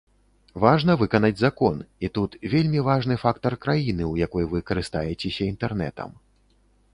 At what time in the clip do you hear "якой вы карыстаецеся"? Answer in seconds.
4.25-5.43